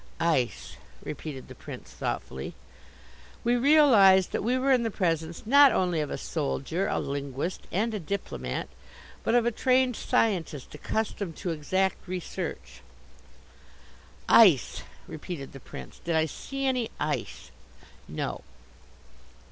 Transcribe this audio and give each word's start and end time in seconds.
"Ice," 0.19 0.77
repeated 1.03 1.47
the 1.47 1.53
Prince 1.53 1.91
thoughtfully. 1.91 2.55
We 3.43 3.55
realized 3.55 4.31
that 4.31 4.41
we 4.43 4.57
were 4.57 4.71
in 4.71 4.81
the 4.81 4.89
presence 4.89 5.45
not 5.45 5.71
only 5.71 5.99
of 6.01 6.09
a 6.09 6.17
soldier, 6.17 6.87
a 6.87 6.97
linguist 6.97 7.67
and 7.71 7.93
a 7.93 7.99
diplomat, 7.99 8.67
but 9.23 9.35
of 9.35 9.45
a 9.45 9.51
trained 9.51 9.95
scientist 9.95 10.73
accustomed 10.73 11.35
to 11.35 11.51
exact 11.51 12.07
research. 12.07 12.81
"Ice!" 14.27 14.81
repeated 15.07 15.53
the 15.53 15.59
Prince. 15.59 16.01
"Did 16.03 16.15
I 16.15 16.25
see 16.25 16.65
any 16.65 16.89
ice? 16.99 17.51
No." 18.07 18.41